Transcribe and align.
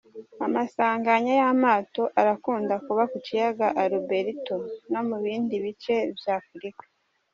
Amasanganya 0.45 1.33
y'amato 1.41 2.03
arakunda 2.21 2.73
kuba 2.85 3.03
ku 3.11 3.17
kiyaga 3.25 3.67
Albert 3.83 4.45
no 4.91 5.01
mu 5.07 5.17
bindi 5.23 5.55
bice 5.63 5.95
vya 6.17 6.33
Afrika. 6.41 6.83